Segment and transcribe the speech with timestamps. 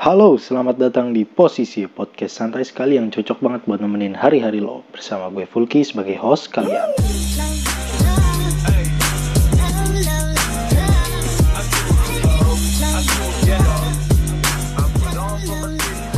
[0.00, 4.80] Halo, selamat datang di Posisi Podcast santai sekali yang cocok banget buat nemenin hari-hari lo.
[4.88, 6.96] Bersama gue Fulki sebagai host kalian.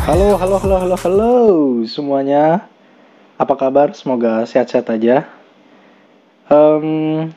[0.06, 1.32] Halo, halo, halo, halo, halo
[1.90, 2.70] semuanya.
[3.40, 3.90] Apa kabar?
[3.98, 5.26] Semoga sehat-sehat aja.
[6.46, 7.34] Em,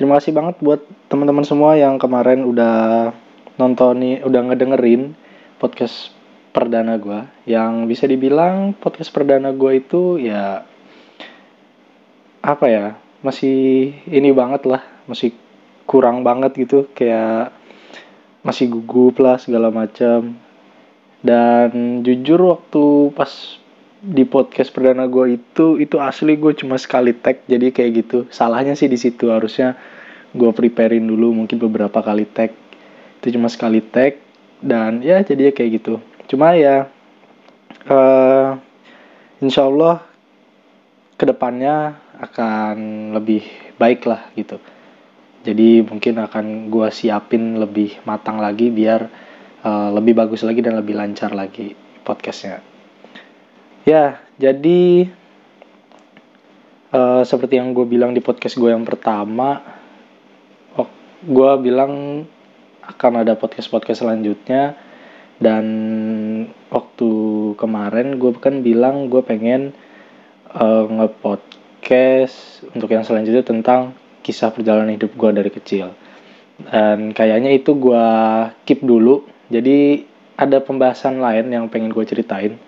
[0.00, 0.80] Terima kasih banget buat
[1.12, 3.12] teman-teman semua yang kemarin udah
[3.60, 5.12] nonton udah ngedengerin
[5.60, 6.16] podcast
[6.50, 10.64] perdana gue yang bisa dibilang podcast perdana gue itu ya
[12.40, 15.36] apa ya masih ini banget lah masih
[15.90, 16.86] kurang banget gitu.
[16.94, 17.50] Kayak
[18.46, 20.38] masih gugup lah segala macam.
[21.20, 23.58] Dan jujur waktu pas
[24.00, 28.18] di podcast perdana gue itu itu asli gue cuma sekali tag jadi kayak gitu.
[28.30, 29.74] Salahnya sih di situ harusnya
[30.30, 32.54] gue preparein dulu mungkin beberapa kali tag.
[33.20, 34.29] Itu cuma sekali tag
[34.60, 35.94] dan ya jadinya kayak gitu.
[36.28, 36.88] Cuma ya
[37.88, 38.56] uh,
[39.40, 40.04] insya Allah
[41.16, 42.76] ke depannya akan
[43.16, 43.44] lebih
[43.80, 44.60] baik lah gitu.
[45.40, 49.08] Jadi mungkin akan gue siapin lebih matang lagi biar
[49.64, 51.72] uh, lebih bagus lagi dan lebih lancar lagi
[52.04, 52.60] podcastnya.
[53.88, 55.08] Ya jadi
[56.92, 59.64] uh, seperti yang gue bilang di podcast gue yang pertama
[60.76, 60.88] oh,
[61.24, 62.24] gue bilang
[62.84, 64.76] akan ada podcast-podcast selanjutnya.
[65.40, 65.64] Dan
[66.68, 67.10] waktu
[67.56, 69.72] kemarin gue kan bilang gue pengen
[70.52, 75.96] uh, nge-podcast untuk yang selanjutnya tentang kisah perjalanan hidup gue dari kecil.
[76.60, 78.06] Dan kayaknya itu gue
[78.68, 79.24] keep dulu.
[79.48, 80.04] Jadi
[80.36, 82.60] ada pembahasan lain yang pengen gue ceritain.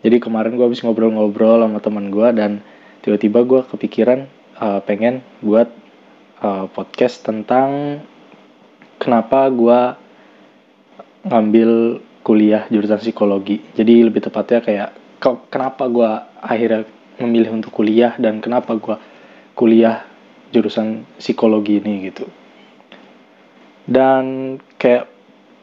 [0.00, 2.64] Jadi kemarin gue habis ngobrol-ngobrol sama teman gue dan
[3.04, 4.28] tiba-tiba gue kepikiran
[4.60, 5.68] uh, pengen buat
[6.40, 8.00] uh, podcast tentang
[8.98, 9.80] kenapa gue
[11.26, 13.62] ngambil kuliah jurusan psikologi.
[13.74, 14.90] Jadi lebih tepatnya kayak
[15.50, 16.10] kenapa gue
[16.42, 16.82] akhirnya
[17.22, 18.96] memilih untuk kuliah dan kenapa gue
[19.54, 20.04] kuliah
[20.50, 22.26] jurusan psikologi ini gitu.
[23.86, 25.06] Dan kayak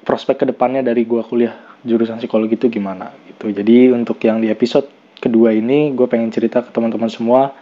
[0.08, 3.52] prospek ke depannya dari gue kuliah jurusan psikologi itu gimana gitu.
[3.52, 4.88] Jadi untuk yang di episode
[5.20, 7.56] kedua ini gue pengen cerita ke teman-teman semua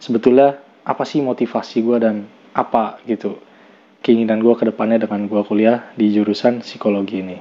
[0.00, 2.24] sebetulnya apa sih motivasi gue dan
[2.56, 3.36] apa gitu
[4.08, 7.36] keinginan gue ke depannya dengan gue kuliah di jurusan psikologi ini.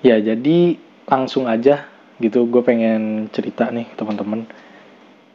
[0.00, 1.84] Ya jadi langsung aja
[2.16, 4.48] gitu gue pengen cerita nih teman-teman.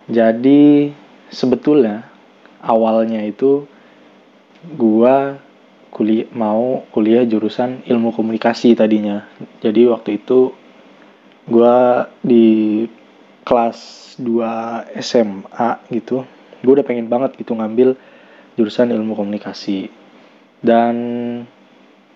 [0.10, 0.90] Jadi
[1.30, 2.10] sebetulnya
[2.66, 3.70] awalnya itu
[4.66, 5.16] gue
[5.94, 9.30] kuliah mau kuliah jurusan ilmu komunikasi tadinya.
[9.62, 10.50] Jadi waktu itu
[11.46, 11.78] gue
[12.26, 12.50] di
[13.46, 13.78] kelas
[14.18, 16.26] 2 SMA gitu
[16.62, 17.98] gue udah pengen banget gitu ngambil
[18.56, 19.88] jurusan ilmu komunikasi.
[20.62, 20.96] Dan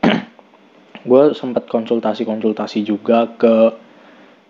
[1.10, 3.74] gue sempat konsultasi-konsultasi juga ke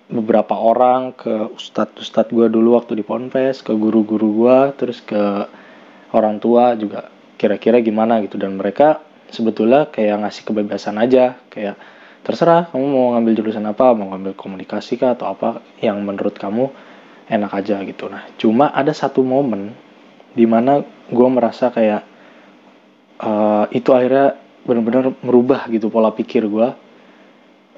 [0.06, 5.50] beberapa orang ke ustadz-ustadz gue dulu waktu di Ponpes ke guru-guru gue terus ke
[6.14, 7.10] orang tua juga
[7.40, 8.38] kira-kira gimana gitu.
[8.38, 11.76] Dan mereka sebetulnya kayak ngasih kebebasan aja kayak
[12.26, 16.74] terserah kamu mau ngambil jurusan apa mau ngambil komunikasi kah atau apa yang menurut kamu
[17.30, 18.10] enak aja gitu.
[18.10, 19.74] Nah cuma ada satu momen
[20.36, 22.04] di mana gue merasa kayak
[23.24, 24.36] uh, itu akhirnya
[24.68, 26.68] benar-benar merubah gitu pola pikir gue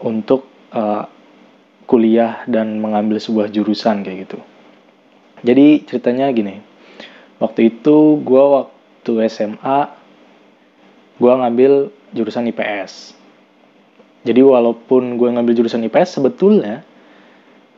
[0.02, 1.06] untuk uh,
[1.88, 4.40] kuliah dan mengambil sebuah jurusan kayak gitu.
[5.46, 6.60] Jadi ceritanya gini,
[7.38, 9.80] waktu itu gue waktu SMA
[11.18, 13.14] gue ngambil jurusan IPS.
[14.26, 16.84] Jadi walaupun gue ngambil jurusan IPS sebetulnya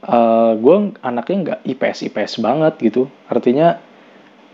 [0.08, 3.12] uh, gue anaknya nggak IPS IPS banget gitu.
[3.30, 3.78] Artinya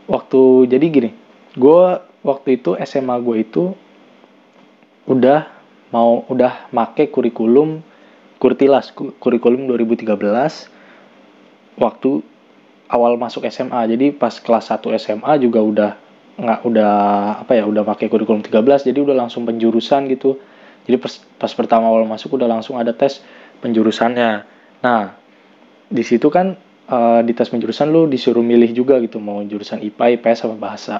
[0.05, 1.09] waktu jadi gini,
[1.57, 1.81] gue
[2.25, 3.63] waktu itu SMA gue itu
[5.05, 5.47] udah
[5.93, 7.85] mau udah make kurikulum
[8.35, 10.11] Kurtilas kurikulum 2013
[11.79, 12.09] waktu
[12.91, 13.87] awal masuk SMA.
[13.89, 15.91] Jadi pas kelas 1 SMA juga udah
[16.35, 16.93] nggak udah
[17.47, 20.35] apa ya udah pakai kurikulum 13 jadi udah langsung penjurusan gitu.
[20.85, 23.23] Jadi pas, pas pertama awal masuk udah langsung ada tes
[23.63, 24.45] penjurusannya.
[24.83, 25.17] Nah,
[25.89, 26.59] di situ kan
[26.89, 30.95] uh, di tes penjurusan lu disuruh milih juga gitu mau jurusan IPA, IPS apa bahasa.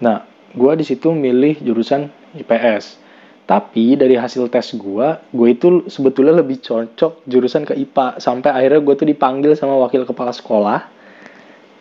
[0.00, 3.06] Nah, gua di situ milih jurusan IPS
[3.46, 8.18] tapi dari hasil tes gue, gue itu sebetulnya lebih cocok jurusan ke IPA.
[8.18, 10.90] Sampai akhirnya gue tuh dipanggil sama wakil kepala sekolah.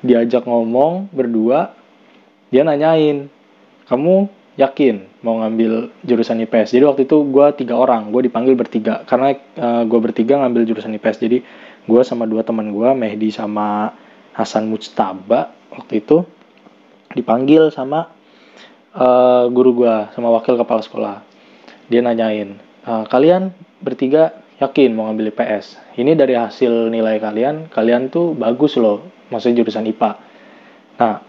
[0.06, 1.74] Diajak ngomong berdua.
[2.54, 3.34] Dia nanyain,
[3.90, 4.30] kamu
[4.62, 6.78] yakin mau ngambil jurusan IPS?
[6.78, 9.02] Jadi waktu itu gue tiga orang, gue dipanggil bertiga.
[9.10, 11.18] Karena uh, gue bertiga ngambil jurusan IPS.
[11.18, 11.42] Jadi
[11.86, 13.94] gue sama dua teman gue, Mehdi sama
[14.36, 16.26] Hasan Mujtaba, waktu itu
[17.14, 18.12] dipanggil sama
[18.98, 21.18] uh, guru gue, sama wakil kepala sekolah.
[21.88, 23.52] Dia nanyain uh, kalian
[23.82, 29.62] bertiga yakin mau ngambil IPS ini dari hasil nilai kalian kalian tuh bagus loh maksudnya
[29.66, 30.12] jurusan IPA
[30.96, 31.20] nah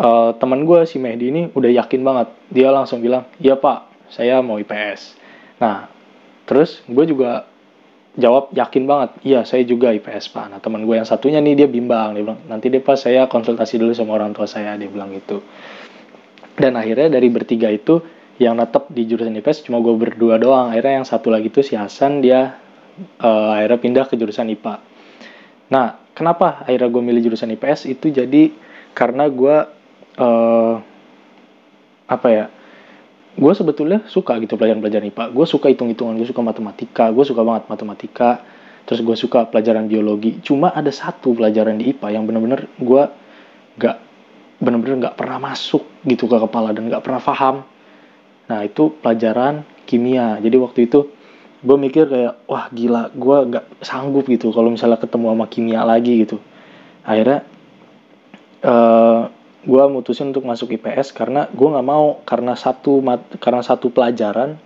[0.00, 2.28] uh, teman gue si Mehdi ini udah yakin banget.
[2.50, 5.14] Dia langsung bilang iya pak saya mau IPS
[5.62, 5.86] nah
[6.48, 7.46] terus gue juga
[8.16, 9.10] jawab yakin banget.
[9.22, 10.46] Iya saya juga IPS pak.
[10.50, 12.16] Nah teman gue yang satunya nih dia bimbang.
[12.16, 14.74] Dia bilang nanti deh pas saya konsultasi dulu sama orang tua saya.
[14.74, 15.44] Dia bilang gitu.
[16.56, 18.00] Dan akhirnya dari bertiga itu
[18.40, 20.72] yang netep di jurusan IPS cuma gue berdua doang.
[20.72, 22.66] Akhirnya yang satu lagi tuh si Hasan dia
[23.20, 24.80] uh, akhirnya pindah ke jurusan IPA
[25.66, 28.54] nah kenapa akhirnya gue milih jurusan IPS itu jadi
[28.94, 29.56] karena gue
[30.22, 30.74] uh,
[32.06, 32.46] apa ya
[33.36, 37.68] gue sebetulnya suka gitu pelajaran-pelajaran IPA gue suka hitung-hitungan gue suka matematika gue suka banget
[37.68, 38.30] matematika
[38.86, 40.38] terus gue suka pelajaran biologi.
[40.40, 43.02] Cuma ada satu pelajaran di IPA yang bener-bener gue
[43.82, 43.96] gak
[44.62, 47.56] bener-bener gak pernah masuk gitu ke kepala dan gak pernah paham
[48.46, 50.38] nah itu pelajaran kimia.
[50.38, 51.10] Jadi waktu itu
[51.66, 56.22] gue mikir kayak wah gila gue gak sanggup gitu kalau misalnya ketemu sama kimia lagi
[56.22, 56.38] gitu.
[57.02, 57.42] Akhirnya
[58.62, 59.34] uh,
[59.66, 64.62] gue mutusin untuk masuk IPS karena gue nggak mau karena satu mat, karena satu pelajaran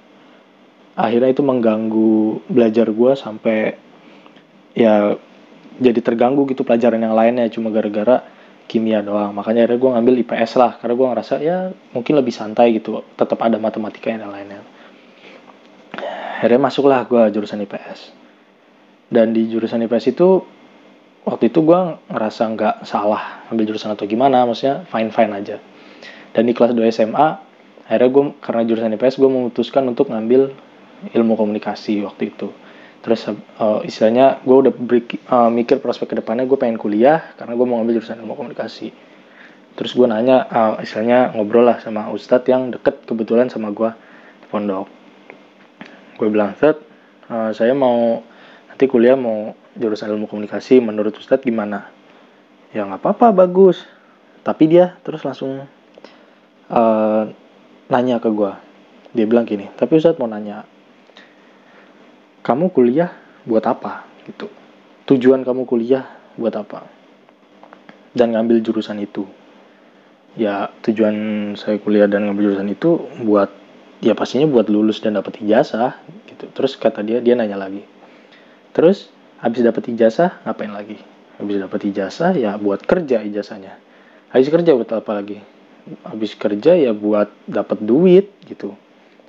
[0.92, 3.58] akhirnya itu mengganggu belajar gue sampai
[4.76, 5.16] ya
[5.80, 8.20] jadi terganggu gitu pelajaran yang lainnya cuma gara-gara
[8.68, 9.32] kimia doang.
[9.32, 11.58] Makanya akhirnya gue ngambil IPS lah karena gue ngerasa ya
[11.96, 14.60] mungkin lebih santai gitu tetap ada matematika yang lainnya.
[16.36, 18.12] Akhirnya masuklah gue jurusan IPS
[19.08, 20.44] dan di jurusan IPS itu
[21.30, 21.80] waktu itu gue
[22.10, 25.56] ngerasa nggak salah ambil jurusan atau gimana maksudnya fine fine aja.
[26.34, 27.28] Dan di kelas 2 SMA
[27.86, 30.50] akhirnya gue karena jurusan IPS gue memutuskan untuk ngambil
[31.14, 32.50] ilmu komunikasi waktu itu.
[33.00, 37.56] Terus uh, istilahnya gue udah break, uh, mikir prospek ke depannya gue pengen kuliah karena
[37.56, 38.92] gue mau ngambil jurusan ilmu komunikasi.
[39.78, 43.90] Terus gue nanya uh, istilahnya ngobrol lah sama ustadz yang deket kebetulan sama gue
[44.44, 44.86] di pondok.
[46.20, 46.76] Gue bilang set
[47.32, 48.20] uh, saya mau
[48.68, 51.90] nanti kuliah mau jurusan ilmu komunikasi menurut Ustadz gimana?
[52.74, 53.82] Ya nggak apa-apa bagus.
[54.40, 55.68] Tapi dia terus langsung
[56.70, 57.22] uh,
[57.90, 58.52] nanya ke gue
[59.10, 60.62] dia bilang gini tapi Ustadz mau nanya
[62.40, 63.12] kamu kuliah
[63.44, 64.08] buat apa?
[64.24, 64.48] Gitu.
[65.12, 66.08] Tujuan kamu kuliah
[66.40, 66.88] buat apa?
[68.16, 69.28] Dan ngambil jurusan itu.
[70.38, 71.14] Ya tujuan
[71.60, 72.96] saya kuliah dan ngambil jurusan itu
[73.28, 73.52] buat
[74.00, 76.00] ya pastinya buat lulus dan dapat ijazah
[76.32, 76.48] gitu.
[76.56, 77.84] Terus kata dia dia nanya lagi.
[78.72, 81.00] Terus habis dapat ijazah ngapain lagi?
[81.40, 83.80] Habis dapat ijazah ya buat kerja ijazahnya.
[84.30, 85.40] Habis kerja buat apa lagi?
[86.04, 88.76] Habis kerja ya buat dapat duit gitu.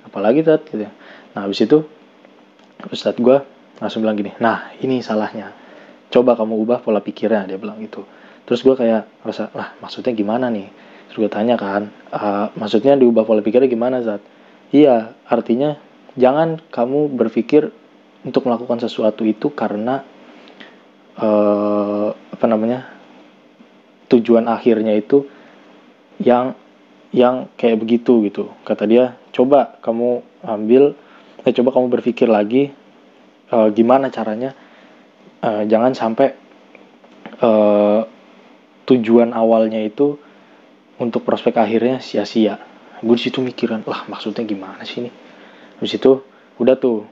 [0.04, 0.92] Apalagi tat gitu ya.
[1.32, 1.88] nah habis itu
[2.92, 3.40] ustadz gue
[3.80, 5.56] langsung bilang gini nah ini salahnya.
[6.12, 8.04] Coba kamu ubah pola pikirnya dia bilang gitu.
[8.44, 10.68] Terus gue kayak rasa lah maksudnya gimana nih?
[11.08, 14.20] Terus gue tanya kan uh, maksudnya diubah pola pikirnya gimana zat?
[14.76, 15.80] Iya artinya
[16.20, 17.72] jangan kamu berpikir
[18.22, 20.06] untuk melakukan sesuatu itu karena
[21.18, 22.90] uh, apa namanya
[24.10, 25.26] tujuan akhirnya itu
[26.22, 26.54] yang
[27.12, 28.52] yang kayak begitu gitu.
[28.64, 30.94] Kata dia coba kamu ambil
[31.42, 32.70] eh coba kamu berpikir lagi
[33.50, 34.54] uh, gimana caranya
[35.42, 36.32] uh, jangan sampai
[37.42, 38.06] uh,
[38.86, 40.16] tujuan awalnya itu
[41.02, 42.62] untuk prospek akhirnya sia-sia.
[43.02, 45.10] Gue di situ mikiran lah maksudnya gimana sih ini?
[45.82, 46.22] Habis itu
[46.62, 47.02] udah tuh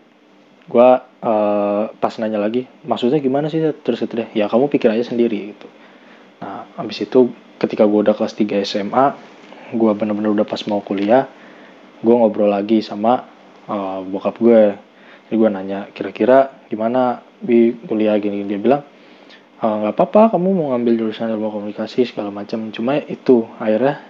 [0.70, 0.88] gue
[1.26, 5.54] uh, pas nanya lagi maksudnya gimana sih terus itu deh ya kamu pikir aja sendiri
[5.54, 5.66] gitu.
[6.40, 9.04] Nah abis itu ketika gue udah kelas 3 SMA
[9.75, 11.26] gue bener-bener udah pas mau kuliah
[12.00, 13.26] gue ngobrol lagi sama
[13.66, 14.78] uh, bokap gue
[15.30, 18.18] jadi gue nanya kira-kira gimana bi kuliah?
[18.18, 18.83] Gini, dia bilang
[19.62, 22.75] eh, nggak apa-apa kamu mau ngambil jurusan ilmu komunikasi segala macam.
[22.75, 24.02] Cuma itu akhirnya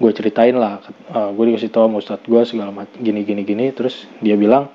[0.00, 0.80] gue ceritain lah
[1.12, 3.68] uh, gue dikasih tau sama ustadz gue segala macam gini gini gini.
[3.76, 4.72] Terus dia bilang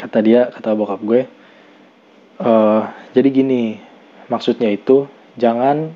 [0.00, 1.20] kata dia kata bokap gue
[2.42, 2.82] uh,
[3.14, 3.78] jadi gini
[4.28, 5.06] maksudnya itu
[5.38, 5.94] jangan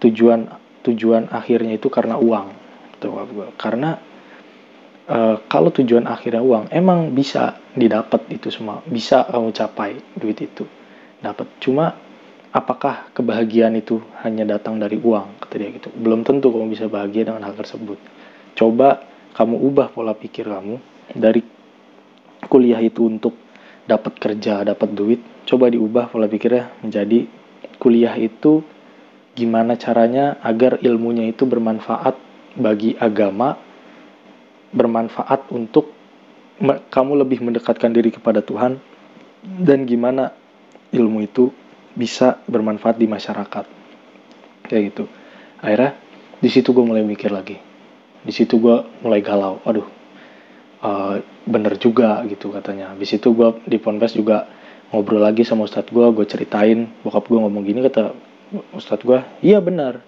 [0.00, 0.52] tujuan
[0.86, 2.46] tujuan akhirnya itu karena uang
[2.96, 3.48] gitu bokap gue.
[3.58, 3.90] Karena
[5.10, 10.64] uh, kalau tujuan akhirnya uang emang bisa didapat itu semua bisa kamu capai duit itu
[11.20, 11.48] dapat.
[11.58, 11.96] Cuma
[12.54, 15.88] apakah kebahagiaan itu hanya datang dari uang kata dia gitu.
[15.92, 17.98] Belum tentu kamu bisa bahagia dengan hal tersebut.
[18.56, 19.04] Coba
[19.36, 20.80] kamu ubah pola pikir kamu
[21.12, 21.44] dari
[22.46, 23.34] kuliah itu untuk
[23.86, 27.26] dapat kerja, dapat duit, coba diubah pola pikirnya menjadi
[27.78, 28.66] kuliah itu
[29.36, 32.18] gimana caranya agar ilmunya itu bermanfaat
[32.56, 33.54] bagi agama,
[34.72, 35.92] bermanfaat untuk
[36.88, 38.80] kamu lebih mendekatkan diri kepada Tuhan
[39.44, 40.32] dan gimana
[40.90, 41.52] ilmu itu
[41.92, 43.64] bisa bermanfaat di masyarakat.
[44.66, 45.04] Kayak gitu.
[45.60, 45.96] Akhirnya
[46.40, 47.60] di situ gue mulai mikir lagi.
[48.24, 49.60] Di situ gue mulai galau.
[49.68, 49.86] Aduh,
[50.86, 51.14] uh,
[51.44, 52.94] bener juga gitu katanya.
[52.94, 54.46] Habis itu gue di ponpes juga
[54.94, 58.14] ngobrol lagi sama ustadz gue gue ceritain bokap gue ngomong gini kata
[58.72, 60.00] ustadz gue iya benar.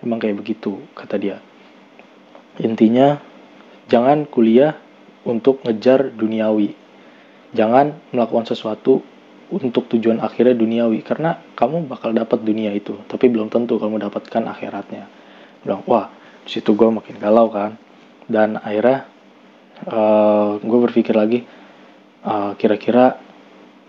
[0.00, 1.38] Emang kayak begitu kata dia.
[2.60, 3.20] Intinya
[3.88, 4.80] jangan kuliah
[5.28, 6.76] untuk ngejar duniawi.
[7.54, 9.04] Jangan melakukan sesuatu
[9.52, 14.42] untuk tujuan akhirnya duniawi karena kamu bakal dapat dunia itu tapi belum tentu kamu dapatkan
[14.50, 15.04] akhiratnya.
[15.62, 16.10] Bilang wah
[16.48, 17.76] situ gue makin galau kan.
[18.24, 19.13] Dan akhirnya
[19.88, 21.44] uh, eh, gue berpikir lagi
[22.24, 23.20] uh, kira-kira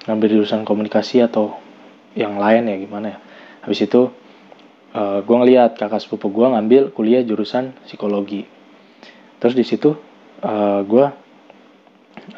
[0.06, 1.58] ngambil jurusan komunikasi atau
[2.16, 3.18] yang lain ya gimana ya?
[3.66, 4.02] Habis itu
[4.94, 8.48] uh, eh, gue ngeliat kakak sepupu gue ngambil kuliah jurusan psikologi.
[9.40, 9.96] Terus di situ
[10.44, 11.06] uh, gue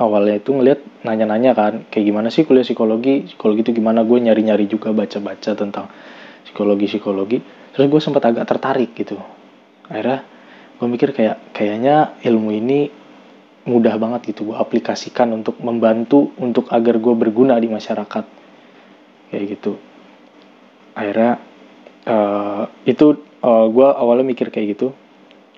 [0.01, 3.29] awalnya itu ngeliat nanya-nanya kan kayak gimana sih kuliah psikologi?
[3.29, 4.01] Psikologi itu gimana?
[4.05, 5.85] Gue nyari-nyari juga baca-baca tentang
[6.45, 7.37] psikologi psikologi.
[7.73, 9.19] Terus gue sempat agak tertarik gitu.
[9.87, 10.25] Akhirnya
[10.77, 13.06] gue mikir kayak kayaknya ilmu ini
[13.67, 18.25] mudah banget gitu gue aplikasikan untuk membantu untuk agar gue berguna di masyarakat.
[19.27, 19.75] Kayak gitu.
[20.95, 21.43] Akhirnya
[22.07, 24.95] uh, itu uh, eh, gue awalnya mikir kayak gitu.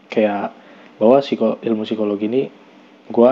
[0.10, 0.58] Kayak
[0.98, 2.44] bahwa psiko, ilmu psikologi ini
[3.14, 3.32] gue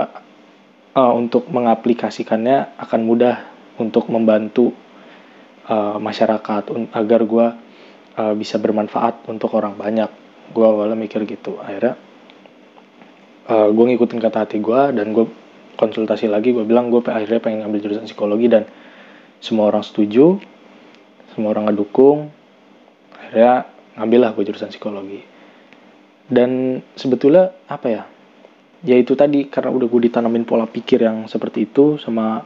[0.93, 3.35] uh, untuk mengaplikasikannya akan mudah
[3.81, 4.77] untuk membantu
[5.65, 7.47] uh, masyarakat agar gue
[8.13, 10.13] uh, bisa bermanfaat untuk orang banyak.
[10.53, 11.57] Gue awalnya mikir gitu.
[11.57, 11.97] Akhirnya
[13.47, 15.25] uh, gue ngikutin kata hati gue dan gue
[15.79, 18.63] konsultasi lagi gue bilang gue akhirnya pengen ngambil jurusan psikologi dan
[19.39, 20.41] semua orang setuju
[21.37, 22.33] semua orang ngedukung
[23.13, 25.21] akhirnya ngambil lah gue jurusan psikologi.
[26.27, 28.03] Dan sebetulnya apa ya
[28.85, 32.45] ya itu tadi karena udah gue ditanamin pola pikir yang seperti itu sama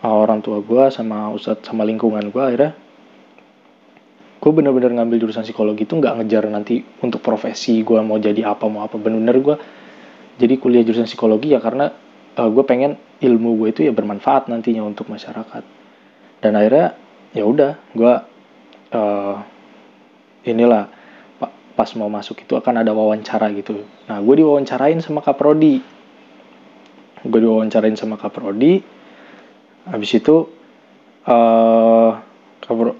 [0.00, 2.72] uh, orang tua gue sama ustadz sama lingkungan gue akhirnya
[4.40, 8.64] gue bener-bener ngambil jurusan psikologi itu nggak ngejar nanti untuk profesi gue mau jadi apa
[8.68, 9.00] mau apa.
[9.00, 9.56] Bener-bener gue
[10.40, 11.94] jadi kuliah jurusan psikologi ya karena
[12.38, 15.62] uh, gue pengen ilmu gue itu ya bermanfaat nantinya untuk masyarakat
[16.42, 16.98] dan akhirnya
[17.34, 18.14] ya udah gue
[18.94, 19.36] uh,
[20.44, 20.90] inilah
[21.74, 23.82] pas mau masuk itu akan ada wawancara gitu.
[24.06, 25.82] Nah, gue diwawancarain sama Kak Prodi.
[27.26, 28.78] Gue diwawancarain sama Kak Prodi.
[29.90, 30.48] Habis itu
[31.26, 32.10] uh,
[32.62, 32.94] Kak Pro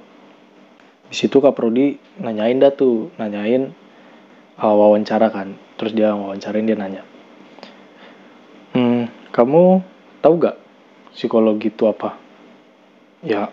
[1.06, 3.70] Habis itu Kak Prodi nanyain dah tuh, nanyain
[4.58, 5.54] uh, wawancara kan.
[5.78, 7.06] Terus dia wawancarain dia nanya.
[9.34, 9.82] Kamu
[10.22, 10.56] tahu gak
[11.10, 12.14] psikologi itu apa?
[13.26, 13.50] Ya,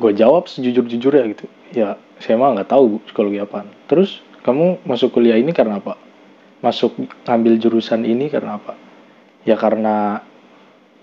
[0.00, 1.44] gue jawab sejujur-jujur ya gitu.
[1.76, 3.68] Ya, saya mah nggak tahu psikologi apa.
[3.84, 6.00] Terus kamu masuk kuliah ini karena apa?
[6.64, 6.96] Masuk
[7.28, 8.76] ngambil jurusan ini karena apa?
[9.44, 10.24] Ya karena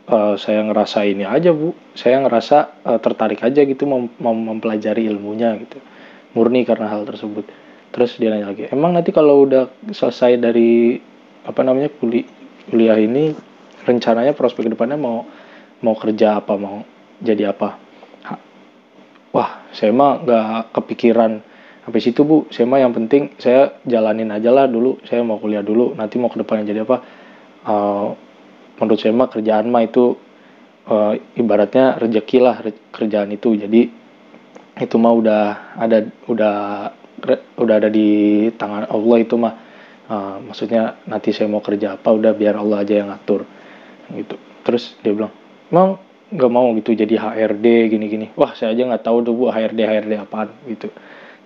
[0.10, 5.10] uh, saya ngerasa ini aja bu, saya ngerasa uh, tertarik aja gitu mem mem mempelajari
[5.10, 5.82] ilmunya gitu,
[6.34, 7.46] murni karena hal tersebut.
[7.94, 11.02] Terus dia nanya lagi, emang nanti kalau udah selesai dari
[11.48, 12.28] apa namanya kuli
[12.70, 13.34] kuliah ini
[13.88, 15.24] rencananya prospek ke depannya mau
[15.80, 16.84] mau kerja apa mau
[17.24, 17.88] jadi apa?
[19.32, 21.32] Wah, saya mah nggak kepikiran.
[21.88, 25.00] Habis itu bu saya mah yang penting saya jalanin aja lah dulu.
[25.08, 26.98] Saya mau kuliah dulu nanti mau ke depannya jadi apa?
[27.68, 28.08] Uh,
[28.80, 30.16] menurut saya mah kerjaan mah itu
[30.92, 33.56] uh, ibaratnya rezeki lah re kerjaan itu.
[33.56, 33.82] Jadi
[34.78, 35.44] itu mah udah
[35.80, 36.56] ada udah
[37.56, 39.54] udah ada di tangan Allah itu mah.
[40.08, 43.44] Uh, maksudnya nanti saya mau kerja apa udah biar Allah aja yang ngatur
[44.14, 44.36] gitu.
[44.64, 45.34] Terus dia bilang
[45.72, 48.28] emang nggak mau gitu jadi HRD gini-gini.
[48.36, 50.92] Wah saya aja nggak tahu tuh bu HRD HRD apaan gitu.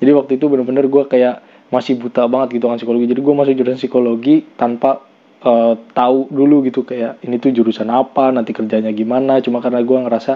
[0.01, 3.05] Jadi waktu itu bener-bener gue kayak masih buta banget gitu kan psikologi.
[3.05, 5.05] Jadi gue masuk jurusan psikologi tanpa
[5.45, 9.37] uh, tahu dulu gitu kayak ini tuh jurusan apa nanti kerjanya gimana.
[9.45, 10.33] Cuma karena gue ngerasa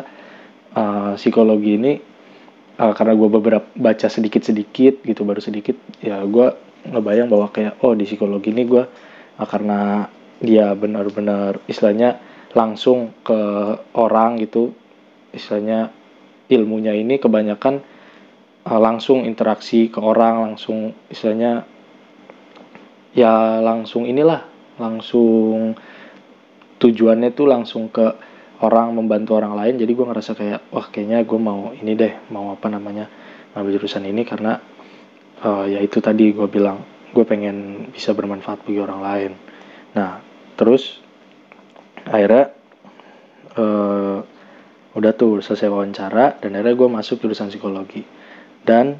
[0.78, 1.94] uh, psikologi ini
[2.80, 6.48] uh, karena gue beberapa baca sedikit-sedikit gitu baru sedikit ya gue
[6.86, 8.84] ngebayang bahwa kayak oh di psikologi ini gue
[9.42, 10.06] uh, karena
[10.40, 12.20] dia benar-benar istilahnya
[12.56, 13.40] langsung ke
[13.96, 14.72] orang gitu.
[15.36, 15.92] Istilahnya
[16.48, 17.84] ilmunya ini kebanyakan
[18.68, 21.68] uh, langsung interaksi ke orang langsung istilahnya
[23.16, 25.76] ya langsung inilah langsung
[26.80, 28.16] tujuannya tuh langsung ke
[28.64, 29.76] orang membantu orang lain.
[29.80, 33.08] Jadi gue ngerasa kayak wah kayaknya gue mau ini deh mau apa namanya
[33.56, 34.24] ngambil jurusan ini.
[34.24, 34.56] Karena
[35.44, 36.80] uh, ya itu tadi gue bilang
[37.12, 39.34] gue pengen bisa bermanfaat bagi orang lain
[39.96, 40.20] nah
[40.60, 41.00] terus
[42.06, 42.54] akhirnya
[43.58, 44.20] uh,
[44.96, 48.08] udah tuh selesai wawancara dan akhirnya gue masuk jurusan psikologi.
[48.66, 48.98] Dan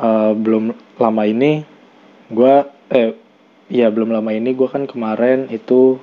[0.00, 1.62] uh, belum lama ini
[2.32, 2.54] gue
[2.90, 3.12] eh
[3.68, 6.00] ya belum lama ini gue kan kemarin itu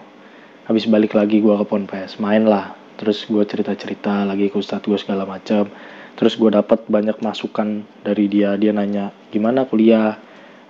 [0.69, 2.77] habis balik lagi gue ke Ponpes main lah.
[3.01, 5.67] Terus gue cerita cerita lagi ke ustadz gue segala macam
[6.11, 8.53] terus gue dapat banyak masukan dari dia.
[8.61, 10.21] Dia nanya gimana kuliah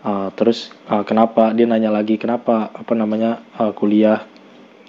[0.05, 1.53] uh, terus uh, kenapa?
[1.55, 4.25] Dia nanya lagi kenapa apa namanya uh, kuliah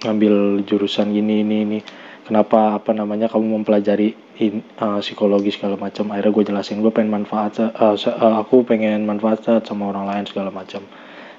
[0.03, 1.79] ngambil jurusan ini ini ini.
[2.23, 6.07] Kenapa apa namanya kamu mempelajari in, uh, psikologi segala macam?
[6.15, 10.47] Akhirnya gue jelasin gue pengen manfaat uh, uh, aku pengen manfaat sama orang lain segala
[10.47, 10.87] macam.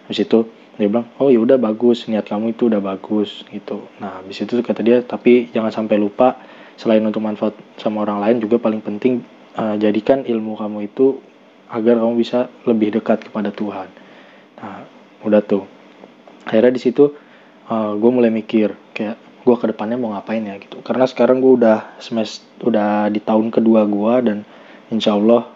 [0.05, 0.45] Habis itu
[0.77, 3.89] dia bilang oh ya udah bagus niat kamu itu udah bagus gitu.
[4.03, 6.37] Nah habis itu kata dia tapi jangan sampai lupa
[6.75, 9.23] selain untuk manfaat sama orang lain juga paling penting
[9.55, 11.23] uh, jadikan ilmu kamu itu
[11.75, 13.91] agar kamu bisa lebih dekat kepada Tuhan.
[14.63, 14.87] Nah
[15.27, 15.67] udah tuh.
[16.47, 17.11] Akhirnya di situ
[17.67, 20.79] uh, gue mulai mikir kayak gue ke depannya mau ngapain ya gitu.
[20.87, 24.39] Karena sekarang gue udah semester udah di tahun kedua gue dan
[24.95, 25.51] insya Allah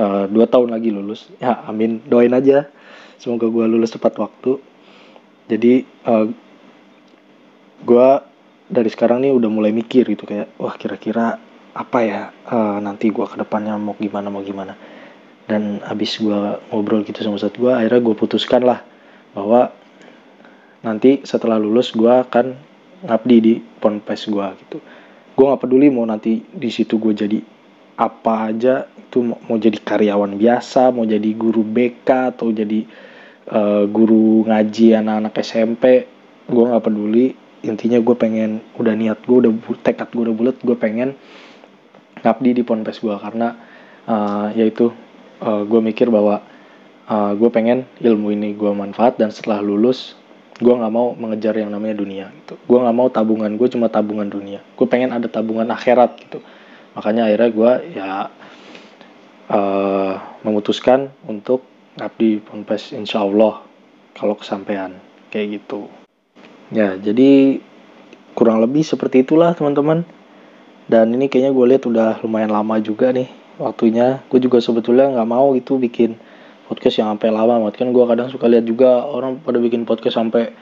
[0.00, 1.28] uh, dua tahun lagi lulus.
[1.36, 2.00] Ya amin.
[2.08, 2.72] Doain aja.
[3.20, 4.58] Semoga gue lulus tepat waktu.
[5.46, 6.26] Jadi uh, eh,
[7.82, 8.08] gue
[8.72, 11.36] dari sekarang nih udah mulai mikir gitu kayak wah kira-kira
[11.72, 14.76] apa ya uh, nanti gue ke depannya mau gimana mau gimana
[15.50, 18.80] dan habis gue ngobrol gitu sama saat gue akhirnya gue putuskan lah
[19.34, 19.74] bahwa
[20.82, 22.54] nanti setelah lulus gue akan
[23.02, 24.78] ngabdi di ponpes gue gitu.
[25.32, 27.38] Gue nggak peduli mau nanti di situ gue jadi
[27.98, 32.86] apa aja itu mau jadi karyawan biasa mau jadi guru BK atau jadi
[33.52, 35.84] uh, guru ngaji anak-anak SMP
[36.46, 37.26] gue nggak peduli.
[37.62, 39.52] Intinya gue pengen udah niat gue udah
[39.86, 41.14] tekad gue udah bulat gue pengen
[42.22, 43.54] ngabdi di ponpes gue karena
[44.06, 44.90] uh, yaitu
[45.42, 46.40] uh, gue mikir bahwa
[47.10, 50.14] uh, gue pengen ilmu ini gue manfaat dan setelah lulus
[50.62, 52.54] gue nggak mau mengejar yang namanya dunia gitu.
[52.70, 54.62] Gue nggak mau tabungan gue cuma tabungan dunia.
[54.78, 56.38] Gue pengen ada tabungan akhirat gitu.
[56.94, 58.10] Makanya akhirnya gue ya
[59.50, 60.14] uh,
[60.46, 61.66] memutuskan untuk
[61.98, 63.66] ngabdi ponpes insya Allah
[64.14, 64.94] kalau kesampaian
[65.34, 65.90] kayak gitu.
[66.70, 67.58] Ya jadi
[68.38, 70.06] kurang lebih seperti itulah teman-teman.
[70.86, 74.24] Dan ini kayaknya gue lihat udah lumayan lama juga nih waktunya.
[74.28, 76.16] Gue juga sebetulnya nggak mau itu bikin
[76.70, 77.82] podcast yang sampai lama banget.
[77.82, 80.52] Kan gue kadang suka lihat juga orang pada bikin podcast sampai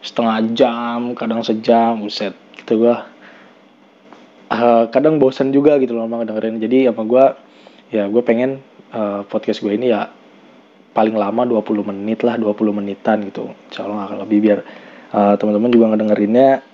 [0.00, 2.96] setengah jam kadang sejam buset gitu gue
[4.48, 7.24] uh, kadang bosan juga gitu loh emang dengerin jadi apa gue
[7.92, 8.64] ya gue pengen
[8.96, 10.08] uh, podcast gue ini ya
[10.90, 13.54] paling lama 20 menit lah 20 menitan gitu.
[13.78, 14.58] Allah akan lebih biar
[15.14, 16.66] uh, teman-teman juga ngedengerinnya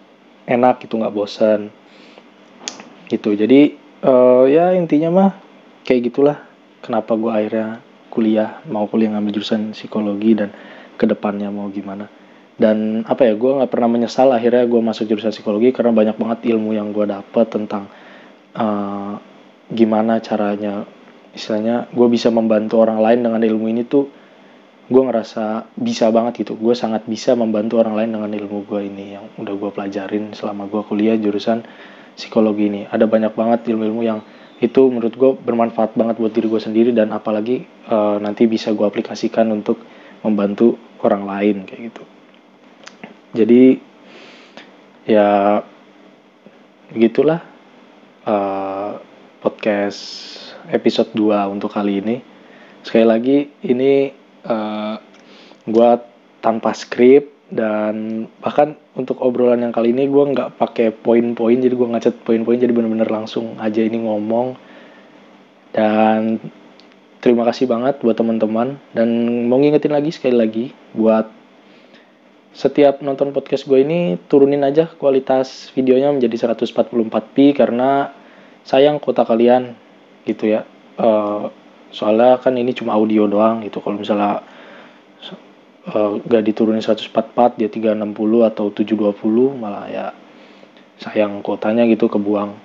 [0.48, 1.68] enak gitu nggak bosan
[3.12, 3.36] gitu.
[3.36, 3.76] Jadi
[4.08, 5.30] uh, ya intinya mah
[5.86, 6.42] kayak gitulah
[6.82, 10.50] kenapa gue akhirnya kuliah mau kuliah ngambil jurusan psikologi dan
[10.98, 12.10] ke depannya mau gimana.
[12.56, 16.56] Dan apa ya gue nggak pernah menyesal akhirnya gue masuk jurusan psikologi karena banyak banget
[16.56, 17.86] ilmu yang gue dapet tentang
[18.56, 19.20] uh,
[19.68, 20.88] gimana caranya
[21.36, 24.08] istilahnya gue bisa membantu orang lain dengan ilmu ini tuh
[24.88, 26.56] gue ngerasa bisa banget gitu.
[26.56, 30.64] Gue sangat bisa membantu orang lain dengan ilmu gue ini yang udah gue pelajarin selama
[30.72, 31.60] gue kuliah jurusan
[32.16, 32.82] psikologi ini.
[32.88, 34.24] Ada banyak banget ilmu-ilmu yang
[34.56, 38.88] itu menurut gue bermanfaat banget buat diri gue sendiri dan apalagi uh, nanti bisa gue
[38.88, 39.76] aplikasikan untuk
[40.24, 42.02] membantu orang lain kayak gitu.
[43.36, 43.76] Jadi
[45.04, 45.60] ya
[46.88, 47.44] begitulah
[48.24, 48.96] uh,
[49.44, 50.00] podcast
[50.72, 52.16] episode 2 untuk kali ini.
[52.80, 53.38] Sekali lagi
[53.68, 54.08] ini
[54.48, 54.96] uh,
[55.68, 55.90] gue
[56.40, 61.88] tanpa skrip dan bahkan untuk obrolan yang kali ini gue nggak pakai poin-poin jadi gue
[61.94, 64.58] ngacet poin-poin jadi bener-bener langsung aja ini ngomong.
[65.70, 66.42] Dan
[67.22, 68.82] terima kasih banget buat teman-teman.
[68.90, 69.08] Dan
[69.46, 71.30] mau ngingetin lagi sekali lagi buat
[72.56, 78.16] setiap nonton podcast gue ini turunin aja kualitas videonya menjadi 144p karena
[78.64, 79.78] sayang kota kalian
[80.26, 80.66] gitu ya.
[80.98, 81.52] Uh,
[81.94, 83.78] soalnya kan ini cuma audio doang gitu.
[83.78, 84.42] Kalau misalnya
[85.90, 90.06] uh, gak diturunin 144 dia 360 atau 720 malah ya
[90.96, 92.56] sayang kuotanya gitu kebuang.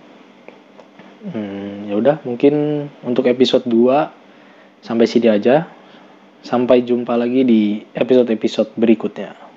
[1.21, 5.69] Hmm, ya udah mungkin untuk episode 2 sampai sini aja.
[6.41, 9.50] Sampai jumpa lagi di episode-episode berikutnya